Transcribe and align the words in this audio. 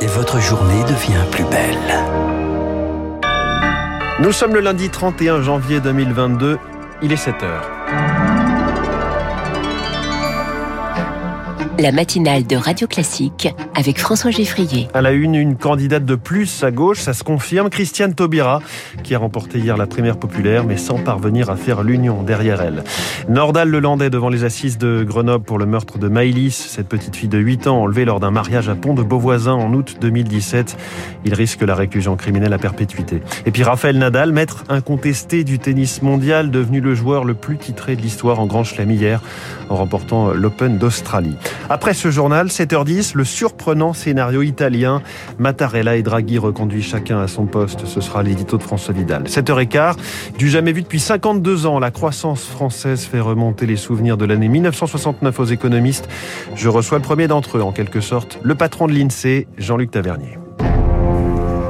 et 0.00 0.06
votre 0.06 0.40
journée 0.40 0.82
devient 0.84 1.24
plus 1.30 1.44
belle. 1.44 1.94
Nous 4.20 4.32
sommes 4.32 4.54
le 4.54 4.60
lundi 4.60 4.90
31 4.90 5.42
janvier 5.42 5.80
2022, 5.80 6.58
il 7.02 7.12
est 7.12 7.16
7 7.16 7.42
heures. 7.42 7.77
La 11.80 11.92
matinale 11.92 12.44
de 12.44 12.56
Radio 12.56 12.88
Classique 12.88 13.54
avec 13.72 14.00
François 14.00 14.32
Geffrier. 14.32 14.88
À 14.94 15.00
la 15.00 15.12
une, 15.12 15.36
une 15.36 15.54
candidate 15.54 16.04
de 16.04 16.16
plus 16.16 16.64
à 16.64 16.72
gauche, 16.72 16.98
ça 16.98 17.12
se 17.12 17.22
confirme, 17.22 17.70
Christiane 17.70 18.14
Taubira, 18.14 18.60
qui 19.04 19.14
a 19.14 19.18
remporté 19.20 19.60
hier 19.60 19.76
la 19.76 19.86
primaire 19.86 20.16
populaire, 20.16 20.64
mais 20.64 20.76
sans 20.76 20.98
parvenir 20.98 21.50
à 21.50 21.56
faire 21.56 21.84
l'union 21.84 22.24
derrière 22.24 22.60
elle. 22.60 22.82
Nordal 23.28 23.70
Lelandais 23.70 24.10
devant 24.10 24.28
les 24.28 24.42
assises 24.42 24.76
de 24.76 25.04
Grenoble 25.06 25.44
pour 25.44 25.56
le 25.56 25.66
meurtre 25.66 25.98
de 25.98 26.08
Maïlis, 26.08 26.50
cette 26.50 26.88
petite 26.88 27.14
fille 27.14 27.28
de 27.28 27.38
8 27.38 27.68
ans 27.68 27.82
enlevée 27.82 28.04
lors 28.04 28.18
d'un 28.18 28.32
mariage 28.32 28.68
à 28.68 28.74
Pont 28.74 28.94
de 28.94 29.04
Beauvoisin 29.04 29.52
en 29.52 29.72
août 29.72 29.98
2017. 30.00 30.76
Il 31.26 31.34
risque 31.34 31.62
la 31.62 31.76
réclusion 31.76 32.16
criminelle 32.16 32.54
à 32.54 32.58
perpétuité. 32.58 33.22
Et 33.46 33.52
puis 33.52 33.62
Raphaël 33.62 33.96
Nadal, 33.98 34.32
maître 34.32 34.64
incontesté 34.68 35.44
du 35.44 35.60
tennis 35.60 36.02
mondial, 36.02 36.50
devenu 36.50 36.80
le 36.80 36.96
joueur 36.96 37.22
le 37.22 37.34
plus 37.34 37.56
titré 37.56 37.94
de 37.94 38.02
l'histoire 38.02 38.40
en 38.40 38.46
Grand 38.46 38.64
Chelem 38.64 38.90
hier, 38.90 39.22
en 39.68 39.76
remportant 39.76 40.32
l'Open 40.32 40.78
d'Australie. 40.78 41.36
Après 41.70 41.92
ce 41.92 42.10
journal, 42.10 42.46
7h10, 42.46 43.12
le 43.14 43.24
surprenant 43.24 43.92
scénario 43.92 44.42
italien. 44.42 45.02
Mattarella 45.38 45.96
et 45.96 46.02
Draghi 46.02 46.38
reconduits 46.38 46.82
chacun 46.82 47.20
à 47.20 47.28
son 47.28 47.46
poste. 47.46 47.84
Ce 47.86 48.00
sera 48.00 48.22
l'édito 48.22 48.56
de 48.56 48.62
François 48.62 48.94
Vidal. 48.94 49.24
7h15, 49.24 49.96
du 50.38 50.48
jamais 50.48 50.72
vu 50.72 50.82
depuis 50.82 51.00
52 51.00 51.66
ans, 51.66 51.78
la 51.78 51.90
croissance 51.90 52.44
française 52.44 53.04
fait 53.04 53.20
remonter 53.20 53.66
les 53.66 53.76
souvenirs 53.76 54.16
de 54.16 54.24
l'année 54.24 54.48
1969 54.48 55.40
aux 55.40 55.44
économistes. 55.44 56.08
Je 56.54 56.68
reçois 56.68 56.98
le 56.98 57.04
premier 57.04 57.28
d'entre 57.28 57.58
eux, 57.58 57.62
en 57.62 57.72
quelque 57.72 58.00
sorte, 58.00 58.38
le 58.42 58.54
patron 58.54 58.86
de 58.86 58.92
l'INSEE, 58.92 59.46
Jean-Luc 59.58 59.90
Tavernier. 59.90 60.38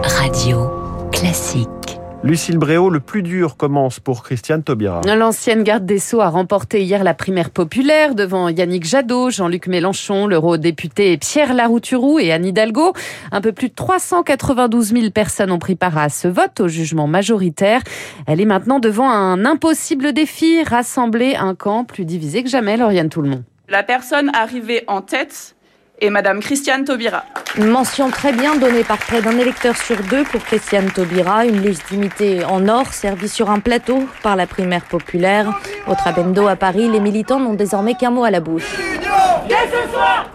Radio 0.03 0.71
Classique. 1.11 1.88
Lucille 2.25 2.59
Bréau, 2.59 2.91
le 2.91 2.99
plus 2.99 3.23
dur 3.23 3.57
commence 3.57 4.01
pour 4.01 4.25
Christiane 4.25 4.65
Taubira. 4.65 5.03
L'ancienne 5.03 5.63
garde 5.63 5.87
des 5.87 6.01
Sceaux 6.01 6.21
a 6.21 6.29
remporté 6.29 6.83
hier 6.83 7.05
la 7.05 7.15
primaire 7.15 7.51
populaire 7.51 8.17
devant 8.17 8.49
Yannick 8.49 8.85
Jadot, 8.85 9.31
Jean-Luc 9.31 9.69
Mélenchon, 9.69 10.27
l'eurodéputé 10.27 11.17
Pierre 11.17 11.55
Larouturou 11.55 12.19
et 12.19 12.33
Anne 12.33 12.45
Hidalgo. 12.45 12.93
Un 13.31 13.41
peu 13.41 13.53
plus 13.53 13.69
de 13.69 13.75
392 13.75 14.93
000 14.93 15.11
personnes 15.11 15.53
ont 15.53 15.61
pris 15.61 15.77
part 15.77 15.97
à 15.97 16.09
ce 16.09 16.27
vote 16.27 16.59
au 16.61 16.67
jugement 16.67 17.07
majoritaire. 17.07 17.83
Elle 18.27 18.41
est 18.41 18.47
maintenant 18.47 18.81
devant 18.81 19.09
un 19.09 19.45
impossible 19.45 20.13
défi, 20.13 20.65
rassembler 20.65 21.37
un 21.37 21.55
camp 21.55 21.85
plus 21.85 22.05
divisé 22.05 22.43
que 22.43 22.51
jamais, 22.51 22.77
Lauriane 22.77 23.11
Tout-le-Monde. 23.11 23.45
La 23.69 23.85
personne 23.85 24.31
arrivée 24.35 24.83
en 24.89 25.03
tête 25.03 25.55
est 26.01 26.11
Madame 26.11 26.41
Christiane 26.41 26.85
Taubira. 26.85 27.25
Une 27.57 27.69
mention 27.69 28.11
très 28.11 28.33
bien 28.33 28.57
donnée 28.57 28.85
par 28.85 28.99
près 28.99 29.21
d'un 29.21 29.37
électeur 29.39 29.77
sur 29.77 29.97
deux 30.11 30.25
pour 30.25 30.43
Christiane 30.45 30.91
Taubira, 30.91 31.45
une 31.45 31.61
légitimité 31.61 32.45
en 32.45 32.69
or 32.69 32.93
servie 32.93 33.29
sur 33.29 33.51
un 33.51 33.59
plateau 33.59 34.05
par 34.23 34.37
la 34.37 34.47
primaire 34.47 34.85
populaire. 34.85 35.53
Au 35.87 35.95
Trabendo 35.95 36.47
à 36.47 36.57
Paris, 36.57 36.89
les 36.89 37.01
militants 37.01 37.41
n'ont 37.41 37.55
désormais 37.55 37.95
qu'un 37.95 38.11
mot 38.11 38.25
à 38.25 38.31
la 38.31 38.41
bouche. 38.41 38.77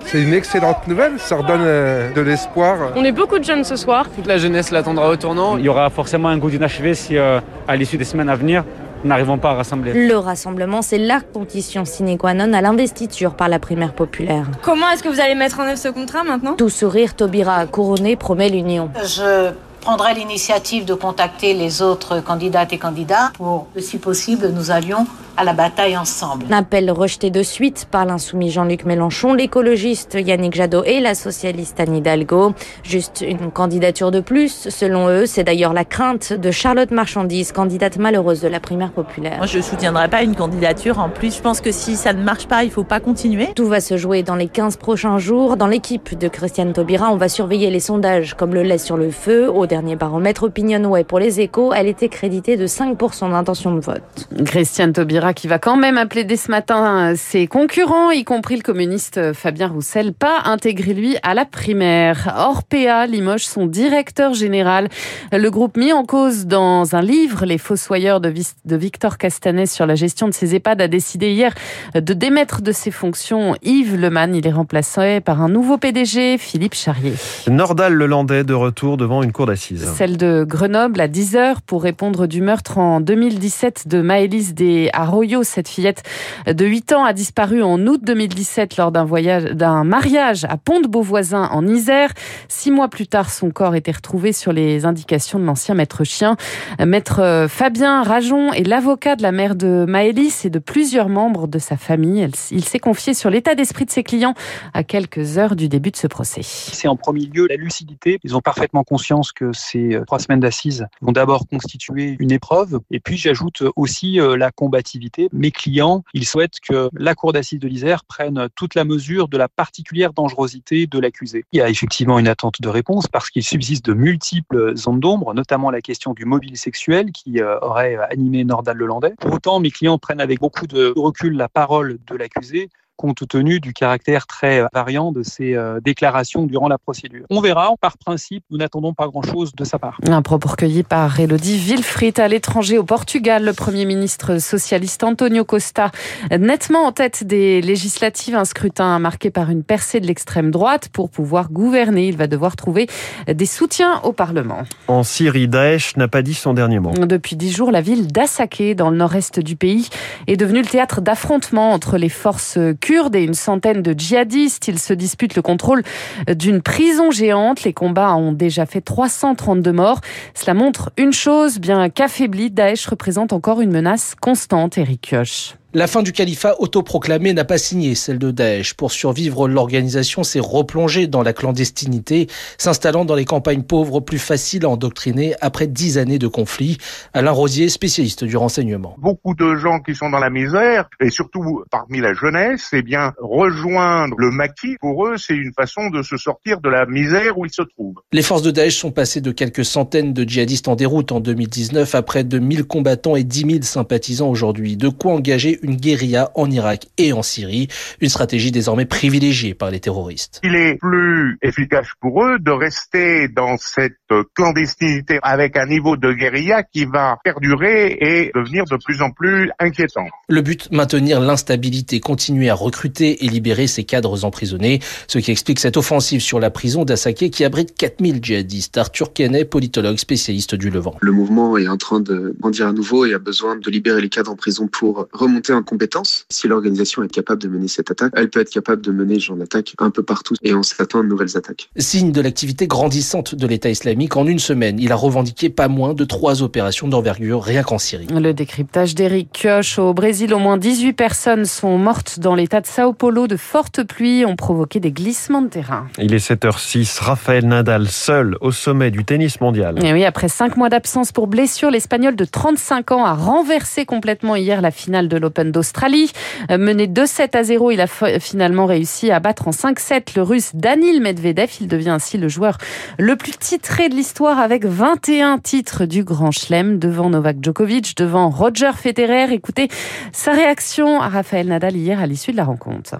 C'est 0.05 0.21
une 0.21 0.33
excellente 0.33 0.87
nouvelle, 0.87 1.13
ça 1.17 1.37
redonne 1.37 1.61
euh, 1.61 2.11
de 2.13 2.21
l'espoir. 2.21 2.91
On 2.95 3.03
est 3.03 3.11
beaucoup 3.11 3.39
de 3.39 3.43
jeunes 3.43 3.63
ce 3.63 3.75
soir. 3.75 4.07
Toute 4.15 4.27
la 4.27 4.37
jeunesse 4.37 4.71
l'attendra 4.71 5.09
au 5.09 5.15
tournant. 5.15 5.57
Il 5.57 5.63
y 5.63 5.69
aura 5.69 5.89
forcément 5.89 6.27
un 6.29 6.37
goût 6.37 6.49
d'inachevé 6.49 6.93
si, 6.93 7.17
euh, 7.17 7.39
à 7.67 7.75
l'issue 7.75 7.97
des 7.97 8.03
semaines 8.03 8.29
à 8.29 8.35
venir, 8.35 8.63
n'arrivons 9.03 9.37
pas 9.37 9.51
à 9.51 9.53
rassembler. 9.55 10.07
Le 10.07 10.17
rassemblement, 10.17 10.81
c'est 10.81 10.97
la 10.97 11.21
condition 11.21 11.85
sine 11.85 12.17
qua 12.17 12.33
non 12.33 12.53
à 12.53 12.61
l'investiture 12.61 13.35
par 13.35 13.49
la 13.49 13.59
primaire 13.59 13.93
populaire. 13.93 14.47
Comment 14.61 14.89
est-ce 14.89 15.03
que 15.03 15.09
vous 15.09 15.19
allez 15.19 15.35
mettre 15.35 15.59
en 15.59 15.63
œuvre 15.63 15.77
ce 15.77 15.89
contrat 15.89 16.23
maintenant? 16.23 16.53
Tout 16.55 16.69
sourire, 16.69 17.15
Taubira 17.15 17.65
couronné 17.65 18.15
promet 18.15 18.49
l'union. 18.49 18.89
Je 19.03 19.51
prendrai 19.83 20.13
l'initiative 20.13 20.85
de 20.85 20.93
contacter 20.93 21.53
les 21.53 21.81
autres 21.81 22.21
candidates 22.21 22.71
et 22.71 22.77
candidats 22.77 23.33
pour, 23.33 23.67
si 23.77 23.97
possible, 23.97 24.49
nous 24.55 24.71
allions 24.71 25.05
à 25.35 25.43
la 25.43 25.53
bataille 25.53 25.97
ensemble. 25.97 26.45
Un 26.49 26.57
appel 26.59 26.91
rejeté 26.91 27.31
de 27.31 27.43
suite 27.43 27.87
par 27.89 28.05
l'insoumis 28.05 28.51
Jean-Luc 28.51 28.85
Mélenchon, 28.85 29.33
l'écologiste 29.33 30.13
Yannick 30.13 30.53
Jadot 30.53 30.83
et 30.85 30.99
la 30.99 31.15
socialiste 31.15 31.79
Anne 31.79 31.95
Hidalgo. 31.95 32.53
Juste 32.83 33.25
une 33.27 33.51
candidature 33.51 34.11
de 34.11 34.19
plus, 34.19 34.69
selon 34.69 35.09
eux. 35.09 35.25
C'est 35.25 35.43
d'ailleurs 35.43 35.73
la 35.73 35.85
crainte 35.85 36.33
de 36.33 36.51
Charlotte 36.51 36.91
Marchandise, 36.91 37.51
candidate 37.51 37.97
malheureuse 37.97 38.41
de 38.41 38.47
la 38.47 38.59
primaire 38.59 38.91
populaire. 38.91 39.37
Moi, 39.37 39.47
je 39.47 39.57
ne 39.57 39.63
soutiendrai 39.63 40.07
pas 40.07 40.21
une 40.21 40.35
candidature. 40.35 40.99
En 40.99 41.09
plus, 41.09 41.35
je 41.35 41.41
pense 41.41 41.61
que 41.61 41.71
si 41.71 41.95
ça 41.95 42.13
ne 42.13 42.23
marche 42.23 42.47
pas, 42.47 42.63
il 42.63 42.67
ne 42.67 42.71
faut 42.71 42.83
pas 42.83 42.99
continuer. 42.99 43.49
Tout 43.55 43.67
va 43.67 43.81
se 43.81 43.97
jouer 43.97 44.23
dans 44.23 44.35
les 44.35 44.47
15 44.47 44.77
prochains 44.77 45.17
jours. 45.17 45.57
Dans 45.57 45.67
l'équipe 45.67 46.17
de 46.17 46.27
Christiane 46.27 46.73
Taubira, 46.73 47.11
on 47.11 47.17
va 47.17 47.27
surveiller 47.27 47.71
les 47.71 47.79
sondages 47.79 48.35
comme 48.35 48.53
le 48.53 48.61
lait 48.61 48.77
sur 48.77 48.97
le 48.97 49.09
feu. 49.09 49.49
Au 49.49 49.65
dernier 49.73 49.95
baromètre 49.95 50.43
Opinionway 50.43 51.03
pour 51.03 51.17
les 51.17 51.41
échos, 51.41 51.73
elle 51.73 51.87
était 51.87 52.07
créditée 52.07 52.57
de 52.57 52.67
5% 52.67 53.31
d'intention 53.31 53.73
de 53.73 53.79
vote. 53.79 54.03
Christiane 54.45 54.93
Taubira 54.93 55.33
qui 55.33 55.47
va 55.47 55.57
quand 55.57 55.77
même 55.77 55.97
appeler 55.97 56.25
dès 56.25 56.37
ce 56.37 56.51
matin 56.51 57.15
ses 57.15 57.47
concurrents, 57.47 58.11
y 58.11 58.23
compris 58.23 58.55
le 58.55 58.61
communiste 58.61 59.33
Fabien 59.33 59.69
Roussel, 59.69 60.13
pas 60.13 60.41
intégré 60.45 60.93
lui 60.93 61.17
à 61.23 61.33
la 61.33 61.45
primaire. 61.45 62.35
Orpea 62.37 63.07
limoge 63.07 63.45
son 63.45 63.65
directeur 63.65 64.35
général. 64.35 64.89
Le 65.31 65.49
groupe 65.49 65.75
mis 65.75 65.91
en 65.91 66.03
cause 66.03 66.45
dans 66.45 66.95
un 66.95 67.01
livre, 67.01 67.47
Les 67.47 67.57
Fossoyeurs 67.57 68.21
de, 68.21 68.31
Victor 68.75 69.17
Castanet 69.17 69.65
sur 69.65 69.87
la 69.87 69.95
gestion 69.95 70.27
de 70.27 70.35
ses 70.35 70.53
EHPAD, 70.53 70.81
a 70.83 70.87
décidé 70.87 71.31
hier 71.31 71.51
de 71.95 72.13
démettre 72.13 72.61
de 72.61 72.71
ses 72.71 72.91
fonctions 72.91 73.55
Yves 73.63 73.99
Leman. 73.99 74.35
Il 74.35 74.45
est 74.45 74.51
remplacé 74.51 75.19
par 75.19 75.41
un 75.41 75.49
nouveau 75.49 75.79
PDG, 75.79 76.37
Philippe 76.37 76.75
Charrier. 76.75 77.13
Nordal 77.49 77.95
Lelandais 77.95 78.43
de 78.43 78.53
retour 78.53 78.97
devant 78.97 79.23
une 79.23 79.31
cour 79.31 79.47
d'assises. 79.47 79.62
Celle 79.71 80.17
de 80.17 80.43
Grenoble 80.47 80.99
à 80.99 81.07
10h 81.07 81.57
pour 81.65 81.83
répondre 81.83 82.27
du 82.27 82.41
meurtre 82.41 82.77
en 82.77 82.99
2017 82.99 83.87
de 83.87 84.01
Maëlys 84.01 84.53
des 84.53 84.89
Arroyo, 84.93 85.43
cette 85.43 85.67
fillette 85.67 86.03
de 86.47 86.65
8 86.65 86.93
ans, 86.93 87.05
a 87.05 87.13
disparu 87.13 87.63
en 87.63 87.79
août 87.87 88.01
2017 88.03 88.77
lors 88.77 88.91
d'un 88.91 89.05
voyage, 89.05 89.45
d'un 89.45 89.83
mariage 89.83 90.45
à 90.45 90.57
Pont-de-Beauvoisin 90.57 91.49
en 91.51 91.65
Isère. 91.67 92.11
Six 92.47 92.71
mois 92.71 92.89
plus 92.89 93.07
tard, 93.07 93.31
son 93.31 93.51
corps 93.51 93.75
était 93.75 93.91
retrouvé 93.91 94.33
sur 94.33 94.51
les 94.51 94.85
indications 94.85 95.39
de 95.39 95.45
l'ancien 95.45 95.75
maître 95.75 96.03
chien. 96.03 96.35
Maître 96.79 97.21
euh, 97.21 97.47
Fabien 97.47 98.03
Rajon 98.03 98.51
est 98.51 98.67
l'avocat 98.67 99.15
de 99.15 99.23
la 99.23 99.31
mère 99.31 99.55
de 99.55 99.85
Maëlys 99.87 100.45
et 100.45 100.49
de 100.49 100.59
plusieurs 100.59 101.09
membres 101.09 101.47
de 101.47 101.59
sa 101.59 101.77
famille. 101.77 102.27
Il 102.51 102.63
s'est 102.65 102.79
confié 102.79 103.13
sur 103.13 103.29
l'état 103.29 103.55
d'esprit 103.55 103.85
de 103.85 103.91
ses 103.91 104.03
clients 104.03 104.33
à 104.73 104.83
quelques 104.83 105.37
heures 105.37 105.55
du 105.55 105.69
début 105.69 105.91
de 105.91 105.97
ce 105.97 106.07
procès. 106.07 106.41
C'est 106.43 106.87
en 106.87 106.95
premier 106.95 107.25
lieu 107.25 107.47
la 107.47 107.55
lucidité. 107.55 108.19
Ils 108.23 108.35
ont 108.35 108.41
parfaitement 108.41 108.83
conscience 108.83 109.31
que 109.31 109.52
ces 109.53 109.95
euh, 109.95 110.03
trois 110.05 110.19
semaines 110.19 110.39
d'assises 110.39 110.85
vont 111.01 111.11
d'abord 111.11 111.47
constituer 111.47 112.15
une 112.19 112.31
épreuve. 112.31 112.79
Et 112.91 112.99
puis 112.99 113.17
j'ajoute 113.17 113.63
aussi 113.75 114.19
euh, 114.19 114.37
la 114.37 114.51
combativité 114.51 115.29
mes 115.31 115.51
clients, 115.51 116.03
ils 116.13 116.25
souhaitent 116.25 116.59
que 116.59 116.89
la 116.93 117.15
Cour 117.15 117.33
d'assises 117.33 117.59
de 117.59 117.67
l'Isère 117.67 118.05
prenne 118.05 118.47
toute 118.55 118.75
la 118.75 118.83
mesure 118.83 119.27
de 119.27 119.37
la 119.37 119.47
particulière 119.47 120.13
dangerosité 120.13 120.87
de 120.87 120.99
l'accusé. 120.99 121.45
Il 121.51 121.59
y 121.59 121.61
a 121.61 121.69
effectivement 121.69 122.19
une 122.19 122.27
attente 122.27 122.61
de 122.61 122.69
réponse 122.69 123.07
parce 123.07 123.29
qu'il 123.29 123.43
subsiste 123.43 123.85
de 123.85 123.93
multiples 123.93 124.75
zones 124.75 124.99
d'ombre, 124.99 125.33
notamment 125.33 125.71
la 125.71 125.81
question 125.81 126.13
du 126.13 126.25
mobile 126.25 126.57
sexuel 126.57 127.11
qui 127.11 127.39
euh, 127.39 127.59
aurait 127.61 127.97
animé 128.09 128.43
Nordal 128.43 128.77
Lelandais. 128.77 129.13
Pour 129.19 129.33
autant, 129.33 129.59
mes 129.59 129.71
clients 129.71 129.97
prennent 129.97 130.21
avec 130.21 130.39
beaucoup 130.39 130.67
de 130.67 130.93
recul 130.95 131.35
la 131.35 131.49
parole 131.49 131.97
de 132.07 132.15
l'accusé 132.15 132.69
compte 132.95 133.27
tenu 133.27 133.59
du 133.59 133.73
caractère 133.73 134.27
très 134.27 134.63
variant 134.73 135.11
de 135.11 135.23
ces 135.23 135.55
euh, 135.55 135.79
déclarations 135.81 136.45
durant 136.45 136.67
la 136.67 136.77
procédure. 136.77 137.25
On 137.29 137.41
verra, 137.41 137.71
par 137.81 137.97
principe, 137.97 138.43
nous 138.49 138.57
n'attendons 138.57 138.93
pas 138.93 139.07
grand-chose 139.07 139.53
de 139.55 139.63
sa 139.63 139.79
part. 139.79 139.99
Un 140.07 140.21
propos 140.21 140.49
recueilli 140.49 140.83
par 140.83 141.19
Elodie 141.19 141.57
Wilfried 141.57 142.19
à 142.19 142.27
l'étranger 142.27 142.77
au 142.77 142.83
Portugal. 142.83 143.43
Le 143.45 143.53
Premier 143.53 143.85
ministre 143.85 144.37
socialiste 144.39 145.03
Antonio 145.03 145.43
Costa, 145.43 145.91
nettement 146.31 146.85
en 146.85 146.91
tête 146.91 147.23
des 147.23 147.61
législatives, 147.61 148.35
un 148.35 148.45
scrutin 148.45 148.99
marqué 148.99 149.29
par 149.31 149.49
une 149.49 149.63
percée 149.63 149.99
de 149.99 150.07
l'extrême 150.07 150.51
droite 150.51 150.89
pour 150.89 151.09
pouvoir 151.09 151.49
gouverner. 151.51 152.07
Il 152.07 152.17
va 152.17 152.27
devoir 152.27 152.55
trouver 152.55 152.87
des 153.27 153.45
soutiens 153.45 154.01
au 154.03 154.13
Parlement. 154.13 154.63
En 154.87 155.03
Syrie, 155.03 155.47
Daesh 155.47 155.97
n'a 155.97 156.07
pas 156.07 156.21
dit 156.21 156.33
son 156.33 156.53
dernier 156.53 156.79
mot. 156.79 156.91
Depuis 156.91 157.35
dix 157.35 157.51
jours, 157.51 157.71
la 157.71 157.81
ville 157.81 158.07
d'Assaké, 158.07 158.75
dans 158.75 158.89
le 158.89 158.97
nord-est 158.97 159.39
du 159.39 159.55
pays, 159.55 159.89
est 160.27 160.37
devenue 160.37 160.61
le 160.61 160.67
théâtre 160.67 161.01
d'affrontements 161.01 161.71
entre 161.71 161.97
les 161.97 162.09
forces 162.09 162.57
kurdes 162.83 163.15
et 163.15 163.23
une 163.23 163.33
centaine 163.33 163.81
de 163.81 163.97
djihadistes. 163.97 164.67
Ils 164.67 164.77
se 164.77 164.93
disputent 164.93 165.37
le 165.37 165.41
contrôle 165.41 165.83
d'une 166.27 166.61
prison 166.61 167.11
géante. 167.11 167.63
Les 167.63 167.71
combats 167.71 168.15
ont 168.15 168.33
déjà 168.33 168.65
fait 168.65 168.81
332 168.81 169.71
morts. 169.71 170.01
Cela 170.33 170.53
montre 170.53 170.91
une 170.97 171.13
chose, 171.13 171.59
bien 171.59 171.89
qu'affaibli, 171.89 172.51
Daesh 172.51 172.85
représente 172.87 173.31
encore 173.31 173.61
une 173.61 173.71
menace 173.71 174.15
constante, 174.19 174.77
Eric 174.77 175.01
Kioch. 175.01 175.55
La 175.75 175.87
fin 175.87 176.03
du 176.03 176.11
califat 176.11 176.53
autoproclamé 176.59 177.33
n'a 177.33 177.45
pas 177.45 177.57
signé 177.57 177.95
celle 177.95 178.19
de 178.19 178.29
Daesh. 178.29 178.75
Pour 178.75 178.91
survivre, 178.91 179.47
l'organisation 179.47 180.21
s'est 180.21 180.39
replongée 180.39 181.07
dans 181.07 181.23
la 181.23 181.33
clandestinité, 181.33 182.27
s'installant 182.59 183.05
dans 183.05 183.15
les 183.15 183.25
campagnes 183.25 183.63
pauvres 183.63 183.99
plus 183.99 184.19
faciles 184.19 184.65
à 184.65 184.69
endoctriner 184.69 185.33
après 185.41 185.65
dix 185.65 185.97
années 185.97 186.19
de 186.19 186.27
conflit. 186.27 186.77
Alain 187.15 187.31
Rosier, 187.31 187.69
spécialiste 187.69 188.23
du 188.23 188.37
renseignement. 188.37 188.95
Beaucoup 188.99 189.33
de 189.33 189.55
gens 189.55 189.79
qui 189.79 189.95
sont 189.95 190.11
dans 190.11 190.19
la 190.19 190.29
misère, 190.29 190.87
et 190.99 191.09
surtout 191.09 191.63
parmi 191.71 192.01
la 192.01 192.13
jeunesse, 192.13 192.69
eh 192.73 192.83
bien, 192.83 193.13
rejoindre 193.17 194.15
le 194.19 194.29
maquis, 194.29 194.75
pour 194.79 195.07
eux, 195.07 195.17
c'est 195.17 195.33
une 195.33 195.53
façon 195.53 195.89
de 195.89 196.03
se 196.03 196.17
sortir 196.17 196.61
de 196.61 196.69
la 196.69 196.85
misère 196.85 197.39
où 197.39 197.47
ils 197.47 197.51
se 197.51 197.63
trouvent. 197.63 197.99
Les 198.11 198.21
forces 198.21 198.43
de 198.43 198.51
Daesh 198.51 198.77
sont 198.77 198.91
passées 198.91 199.21
de 199.21 199.31
quelques 199.31 199.65
centaines 199.65 200.13
de 200.13 200.23
djihadistes 200.23 200.67
en 200.67 200.75
déroute 200.75 201.11
en 201.11 201.19
2019 201.19 201.95
à 201.95 202.03
près 202.03 202.23
de 202.23 202.37
1000 202.37 202.65
combattants 202.65 203.15
et 203.15 203.23
10 203.23 203.39
000 203.39 203.63
sympathisants 203.63 204.29
aujourd'hui. 204.29 204.77
De 204.77 204.89
quoi 204.89 205.13
engager 205.13 205.61
une 205.63 205.75
guérilla 205.75 206.31
en 206.35 206.49
Irak 206.51 206.87
et 206.97 207.13
en 207.13 207.23
Syrie, 207.23 207.67
une 208.01 208.09
stratégie 208.09 208.51
désormais 208.51 208.85
privilégiée 208.85 209.53
par 209.53 209.71
les 209.71 209.79
terroristes. 209.79 210.39
Il 210.43 210.55
est 210.55 210.75
plus 210.75 211.37
efficace 211.41 211.87
pour 211.99 212.23
eux 212.23 212.37
de 212.39 212.51
rester 212.51 213.27
dans 213.29 213.57
cette 213.57 213.97
clandestinité 214.35 215.19
avec 215.23 215.57
un 215.57 215.65
niveau 215.65 215.97
de 215.97 216.11
guérilla 216.13 216.63
qui 216.63 216.85
va 216.85 217.17
perdurer 217.23 217.97
et 217.99 218.31
devenir 218.35 218.65
de 218.65 218.77
plus 218.83 219.01
en 219.01 219.11
plus 219.11 219.51
inquiétant. 219.59 220.07
Le 220.27 220.41
but, 220.41 220.69
maintenir 220.71 221.19
l'instabilité, 221.19 221.99
continuer 221.99 222.49
à 222.49 222.55
recruter 222.55 223.25
et 223.25 223.27
libérer 223.29 223.67
ces 223.67 223.83
cadres 223.83 224.25
emprisonnés, 224.25 224.79
ce 225.07 225.19
qui 225.19 225.31
explique 225.31 225.59
cette 225.59 225.77
offensive 225.77 226.21
sur 226.21 226.39
la 226.39 226.49
prison 226.49 226.85
d'Assaké 226.85 227.29
qui 227.29 227.43
abrite 227.43 227.75
4000 227.77 228.19
djihadistes. 228.21 228.77
Arthur 228.77 229.13
Kenney, 229.13 229.45
politologue 229.45 229.97
spécialiste 229.97 230.55
du 230.55 230.69
Levant. 230.69 230.95
Le 231.01 231.11
mouvement 231.11 231.57
est 231.57 231.67
en 231.67 231.77
train 231.77 231.99
de 231.99 232.35
grandir 232.39 232.67
à 232.67 232.73
nouveau 232.73 233.05
et 233.05 233.13
a 233.13 233.19
besoin 233.19 233.55
de 233.55 233.69
libérer 233.69 234.01
les 234.01 234.09
cadres 234.09 234.31
en 234.31 234.35
prison 234.35 234.67
pour 234.67 235.07
remonter 235.13 235.52
en 235.53 235.63
compétence. 235.63 236.25
Si 236.29 236.47
l'organisation 236.47 237.03
est 237.03 237.13
capable 237.13 237.41
de 237.41 237.47
mener 237.47 237.67
cette 237.67 237.91
attaque, 237.91 238.13
elle 238.15 238.29
peut 238.29 238.39
être 238.39 238.51
capable 238.51 238.81
de 238.81 238.91
mener 238.91 239.15
ce 239.15 239.25
genre 239.25 239.37
d'attaque 239.37 239.73
un 239.79 239.89
peu 239.89 240.03
partout 240.03 240.35
et 240.41 240.53
on 240.53 240.63
s'attend 240.63 240.99
à 240.99 241.03
de 241.03 241.07
nouvelles 241.07 241.37
attaques. 241.37 241.69
Signe 241.77 242.11
de 242.11 242.21
l'activité 242.21 242.67
grandissante 242.67 243.35
de 243.35 243.47
l'État 243.47 243.69
islamique, 243.69 244.15
en 244.15 244.25
une 244.25 244.39
semaine, 244.39 244.79
il 244.79 244.91
a 244.91 244.95
revendiqué 244.95 245.49
pas 245.49 245.67
moins 245.67 245.93
de 245.93 246.03
trois 246.05 246.41
opérations 246.41 246.87
d'envergure 246.87 247.43
rien 247.43 247.63
qu'en 247.63 247.77
Syrie. 247.77 248.07
Le 248.11 248.33
décryptage 248.33 248.95
d'Éric 248.95 249.31
Kioch. 249.33 249.79
Au 249.79 249.93
Brésil, 249.93 250.33
au 250.33 250.39
moins 250.39 250.57
18 250.57 250.93
personnes 250.93 251.45
sont 251.45 251.77
mortes 251.77 252.19
dans 252.19 252.35
l'état 252.35 252.61
de 252.61 252.67
Sao 252.67 252.93
Paulo. 252.93 253.27
De 253.27 253.37
fortes 253.37 253.83
pluies 253.83 254.25
ont 254.25 254.35
provoqué 254.35 254.79
des 254.79 254.91
glissements 254.91 255.41
de 255.41 255.47
terrain. 255.47 255.87
Il 255.97 256.13
est 256.13 256.29
7h06. 256.29 256.99
Raphaël 257.01 257.45
Nadal, 257.45 257.87
seul 257.87 258.37
au 258.41 258.51
sommet 258.51 258.91
du 258.91 259.05
tennis 259.05 259.41
mondial. 259.41 259.83
Et 259.83 259.93
oui, 259.93 260.05
après 260.05 260.29
cinq 260.29 260.57
mois 260.57 260.69
d'absence 260.69 261.11
pour 261.11 261.27
blessure, 261.27 261.71
l'Espagnol 261.71 262.15
de 262.15 262.25
35 262.25 262.91
ans 262.91 263.05
a 263.05 263.13
renversé 263.13 263.85
complètement 263.85 264.35
hier 264.35 264.61
la 264.61 264.71
finale 264.71 265.07
de 265.07 265.17
l'Open 265.17 265.42
d'Australie. 265.51 266.11
Euh, 266.51 266.57
mené 266.57 266.87
2-7 266.87 267.37
à 267.37 267.43
0, 267.43 267.71
il 267.71 267.81
a 267.81 267.87
finalement 267.87 268.65
réussi 268.65 269.11
à 269.11 269.19
battre 269.19 269.47
en 269.47 269.51
5-7 269.51 270.15
le 270.15 270.23
Russe 270.23 270.51
Danil 270.53 271.01
Medvedev. 271.01 271.49
Il 271.61 271.67
devient 271.67 271.89
ainsi 271.89 272.17
le 272.17 272.27
joueur 272.27 272.57
le 272.97 273.15
plus 273.15 273.33
titré 273.33 273.89
de 273.89 273.95
l'histoire 273.95 274.39
avec 274.39 274.65
21 274.65 275.39
titres 275.39 275.85
du 275.85 276.03
Grand 276.03 276.31
Chelem 276.31 276.79
devant 276.79 277.09
Novak 277.09 277.37
Djokovic, 277.41 277.95
devant 277.97 278.29
Roger 278.29 278.71
Federer. 278.75 279.31
Écoutez 279.33 279.67
sa 280.11 280.31
réaction 280.31 281.01
à 281.01 281.09
Raphaël 281.09 281.47
Nadal 281.47 281.75
hier 281.75 281.99
à 281.99 282.07
l'issue 282.07 282.31
de 282.31 282.37
la 282.37 282.45
rencontre. 282.45 282.95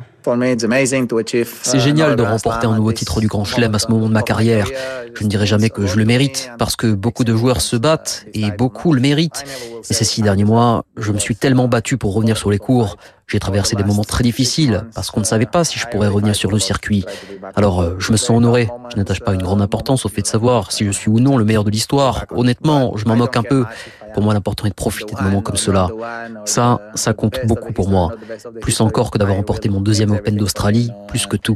C'est 1.64 1.80
génial 1.80 2.16
de 2.16 2.24
remporter 2.24 2.68
un 2.68 2.75
nouveau 2.75 2.92
titre 2.92 3.20
du 3.20 3.28
Grand 3.28 3.44
Chelem 3.44 3.74
à 3.75 3.80
ce 3.80 3.88
moment 3.88 4.08
de 4.08 4.14
ma 4.14 4.24
carrière. 4.24 4.68
Je 5.16 5.24
ne 5.24 5.30
dirai 5.30 5.46
jamais 5.46 5.70
que 5.70 5.86
je 5.86 5.98
le 5.98 6.06
mérite, 6.06 6.50
parce 6.58 6.75
que 6.75 6.88
beaucoup 6.88 7.24
de 7.24 7.36
joueurs 7.36 7.62
se 7.62 7.75
battent 7.75 8.25
et 8.34 8.52
beaucoup 8.52 8.94
le 8.94 9.02
méritent. 9.02 9.44
Et 9.90 9.94
ces 9.94 10.06
six 10.06 10.22
derniers 10.22 10.46
mois, 10.46 10.86
je 10.98 11.12
me 11.12 11.20
suis 11.20 11.36
tellement 11.36 11.68
battu 11.68 11.98
pour 11.98 12.14
revenir 12.14 12.38
sur 12.38 12.50
les 12.50 12.58
cours. 12.58 12.98
J'ai 13.28 13.40
traversé 13.40 13.75
des 13.75 13.84
moments 13.84 14.04
très 14.04 14.24
difficiles 14.24 14.84
parce 14.94 15.10
qu'on 15.10 15.22
ne 15.22 15.25
savait 15.25 15.46
pas 15.46 15.64
si 15.64 15.80
je 15.80 15.88
pourrais 15.88 16.08
revenir 16.08 16.36
sur 16.36 16.52
le 16.52 16.60
circuit. 16.60 17.06
Alors, 17.56 17.81
euh, 17.81 17.96
je 17.98 18.12
me 18.12 18.18
sens 18.18 18.38
honoré. 18.38 18.69
Je 18.92 18.98
n'attache 18.98 19.22
pas 19.22 19.34
une 19.34 19.42
grande 19.42 19.62
importance 19.62 20.06
au 20.06 20.10
fait 20.10 20.22
de 20.22 20.28
savoir 20.28 20.72
si 20.72 20.86
je 20.86 20.92
suis 20.92 21.10
ou 21.10 21.19
non 21.19 21.38
le 21.38 21.46
meilleur 21.46 21.64
de 21.64 21.72
l'histoire. 21.72 22.26
Honnêtement, 22.31 22.96
je 22.98 23.06
m'en 23.06 23.16
moque 23.16 23.38
un 23.38 23.44
peu. 23.44 23.66
Pour 24.13 24.24
moi, 24.24 24.33
l'important 24.33 24.65
est 24.65 24.69
de 24.69 24.75
profiter 24.75 25.15
de 25.15 25.21
moments 25.21 25.42
comme 25.42 25.57
cela. 25.57 25.89
Ça, 26.45 26.80
ça 26.95 27.13
compte 27.13 27.39
beaucoup 27.45 27.74
pour 27.74 27.89
moi. 27.89 28.12
Plus 28.62 28.80
encore 28.81 29.12
que 29.12 29.18
d'avoir 29.18 29.38
remporté 29.38 29.69
mon 29.69 29.81
deuxième 29.81 30.12
Open 30.12 30.36
d'Australie, 30.36 30.92
plus 31.07 31.25
que 31.25 31.38
tout. 31.38 31.56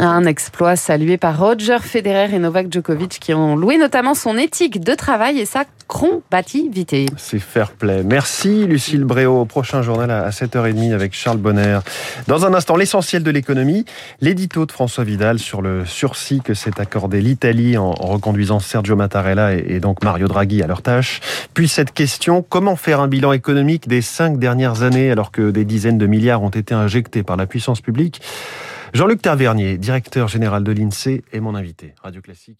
Un 0.00 0.24
exploit 0.24 0.76
salué 0.76 1.16
par 1.16 1.38
Roger 1.38 1.78
Federer 1.80 2.34
et 2.34 2.38
Novak 2.38 2.72
Djokovic 2.72 3.18
qui 3.20 3.34
ont 3.34 3.56
loué 3.56 3.78
notamment 3.78 4.14
son 4.14 4.36
éthique 4.36 4.80
de 4.80 4.94
travail 4.94 5.38
et 5.38 5.44
sa 5.44 5.64
combativité. 5.86 7.06
C'est 7.16 7.38
fair 7.38 7.72
play. 7.72 8.02
Merci 8.02 8.66
Lucille 8.66 9.04
Bréau. 9.04 9.44
Prochain 9.44 9.82
journal 9.82 10.10
à 10.10 10.30
7h30 10.30 10.94
avec 10.94 11.12
Charles 11.12 11.38
Bonner. 11.38 11.80
Dans 12.26 12.46
un 12.46 12.54
instant, 12.54 12.76
l'essentiel 12.76 13.22
de 13.22 13.30
l'économie, 13.30 13.84
l'édito 14.20 14.66
de 14.66 14.72
François 14.72 15.04
Vidal 15.04 15.38
sur 15.38 15.62
le 15.62 15.84
sursis 15.84 16.40
que 16.40 16.54
s'est 16.54 16.80
accordé 16.80 17.20
l'Italie 17.20 17.76
en 17.76 17.92
reconduisant 17.92 18.60
Et 18.96 19.80
donc 19.80 20.02
Mario 20.02 20.28
Draghi 20.28 20.62
à 20.62 20.66
leur 20.66 20.82
tâche. 20.82 21.20
Puis 21.54 21.68
cette 21.68 21.92
question, 21.92 22.42
comment 22.42 22.76
faire 22.76 23.00
un 23.00 23.08
bilan 23.08 23.32
économique 23.32 23.88
des 23.88 24.02
cinq 24.02 24.38
dernières 24.38 24.82
années 24.82 25.10
alors 25.10 25.30
que 25.30 25.50
des 25.50 25.64
dizaines 25.64 25.98
de 25.98 26.06
milliards 26.06 26.42
ont 26.42 26.50
été 26.50 26.74
injectés 26.74 27.22
par 27.22 27.36
la 27.36 27.46
puissance 27.46 27.80
publique? 27.80 28.20
Jean-Luc 28.92 29.22
Tavernier, 29.22 29.76
directeur 29.76 30.28
général 30.28 30.62
de 30.62 30.72
l'INSEE, 30.72 31.24
est 31.32 31.40
mon 31.40 31.54
invité. 31.54 31.94
Radio 32.02 32.20
Classique. 32.20 32.58